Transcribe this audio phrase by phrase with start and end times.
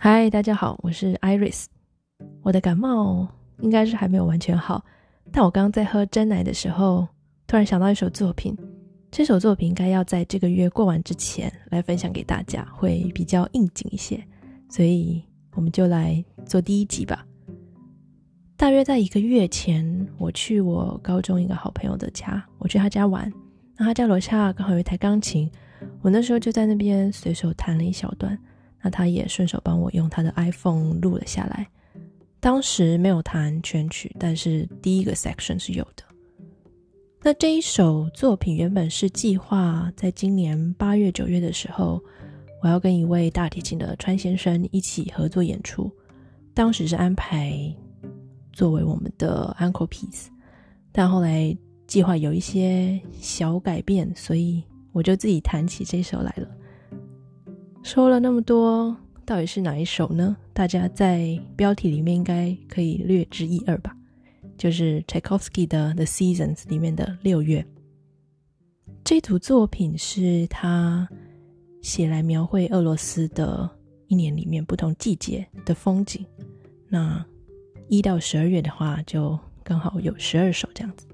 [0.00, 1.64] 嗨，大家好，我是 Iris。
[2.42, 3.26] 我的感冒
[3.58, 4.84] 应该是还没有完全好，
[5.32, 7.04] 但我刚刚在喝真奶的时候，
[7.48, 8.56] 突然想到一首作品。
[9.10, 14.22] 这首作品应该要在这个月过完之前来分享给大家，会比较应景一些。
[14.68, 15.20] 所以
[15.56, 17.26] 我们就来做第一集吧。
[18.56, 23.28] 大约在一个月前，我去我高中一个好朋友的家，我去他家玩。
[23.76, 25.50] 那他家楼下刚好有一台钢琴，
[26.02, 28.38] 我那时候就在那边随手弹了一小段。
[28.82, 31.66] 那他也顺手帮我用他的 iPhone 录了下来。
[32.40, 36.04] 当时没有弹全曲，但是第一个 section 是有的。
[37.20, 42.00] 那这一首作品原本是计划在今年八月、九月的时候，
[42.62, 45.90] 我要跟一位大提琴的川先生一起合作演出。
[46.54, 47.52] 当时是安排
[48.52, 50.26] 作为我们的 uncle piece，
[50.92, 51.56] 但后来
[51.88, 54.62] 计划有一些小改变，所以
[54.92, 56.48] 我就自己弹起这首来了。
[57.88, 58.94] 说了那么多，
[59.24, 60.36] 到底是哪一首呢？
[60.52, 63.96] 大家在标题里面应该可以略知一二吧。
[64.58, 67.64] 就是柴可夫斯基的《The Seasons》里面的六月。
[69.02, 71.08] 这组作品是他
[71.80, 73.70] 写来描绘俄罗斯的
[74.08, 76.22] 一年里面不同季节的风景。
[76.90, 77.24] 那
[77.88, 81.06] 一到十二月的话，就刚好有十二首这样子。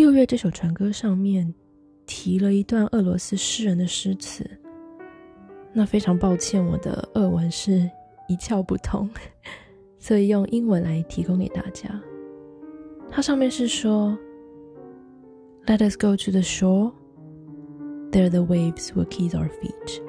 [0.00, 1.54] 六月这首船歌上面
[2.06, 4.50] 提了一段俄罗斯诗人的诗词，
[5.74, 7.86] 那非常抱歉，我的俄文是
[8.26, 9.10] 一窍不通，
[9.98, 12.00] 所以用英文来提供给大家。
[13.10, 14.16] 它上面是说
[15.66, 16.94] ：“Let us go to the shore,
[18.10, 20.02] there the waves will kiss our feet.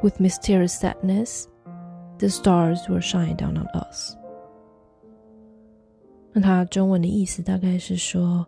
[0.00, 1.44] With mysterious sadness,
[2.16, 4.16] the stars will shine down on us.”
[6.32, 8.46] 那它中文的意思大概是说。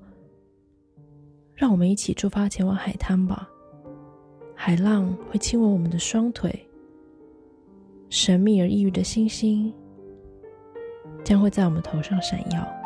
[1.54, 3.48] 让我们一起出发前往海滩吧，
[4.54, 6.69] 海浪会亲吻我们的双腿，
[8.10, 9.72] 神秘而抑郁的星星
[11.22, 12.84] 将会在我们头上闪耀。